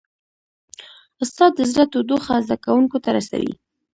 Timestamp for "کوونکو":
2.65-2.97